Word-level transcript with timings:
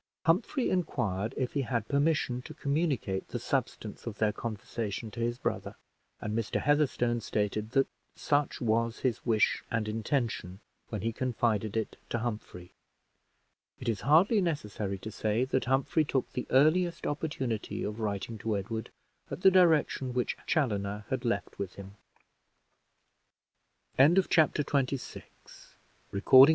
Humphrey 0.25 0.71
inquired 0.71 1.35
if 1.37 1.53
he 1.53 1.61
had 1.61 1.87
permission 1.87 2.41
to 2.41 2.55
communicate 2.55 3.27
the 3.27 3.37
substance 3.37 4.07
of 4.07 4.17
their 4.17 4.31
conversation 4.33 5.11
to 5.11 5.19
his 5.19 5.37
brother, 5.37 5.75
and 6.19 6.35
Mr. 6.35 6.59
Heatherstone 6.59 7.21
stated 7.21 7.69
that 7.73 7.85
such 8.15 8.59
was 8.59 8.97
his 9.01 9.23
wish 9.27 9.63
and 9.69 9.87
intention 9.87 10.59
when 10.89 11.01
he 11.03 11.13
confided 11.13 11.77
it 11.77 11.97
to 12.09 12.17
Humphrey. 12.17 12.71
It 13.79 13.87
is 13.87 14.01
hardly 14.01 14.41
necessary 14.41 14.97
to 14.97 15.11
say 15.11 15.45
that 15.45 15.65
Humphrey 15.65 16.03
took 16.03 16.33
the 16.33 16.47
earliest 16.49 17.05
opportunity 17.05 17.83
of 17.83 17.99
writing 17.99 18.39
to 18.39 18.57
Edward 18.57 18.89
at 19.29 19.41
the 19.41 19.51
direction 19.51 20.15
which 20.15 20.35
Chaloner 20.47 21.05
had 21.11 21.25
left 21.25 21.59
with 21.59 21.75
him. 21.75 21.93
CHAPTER 23.99 24.61
XXVII. 24.63 25.21
But 25.29 25.29
we 25.29 25.29
must 25.29 25.29
follow 25.29 25.29
Edward 25.31 25.69
for 26.09 26.17
a 26.17 26.21
time. 26.21 26.47